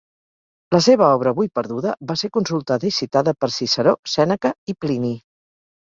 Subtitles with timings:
[0.75, 5.19] La seva obra, avui perduda, va ser consultada i citada per Ciceró, Sèneca i Plini.